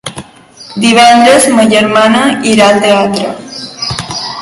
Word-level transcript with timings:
Divendres 0.85 1.45
ma 1.57 1.67
germana 1.75 2.25
irà 2.55 2.71
al 2.73 2.83
teatre. 2.87 3.33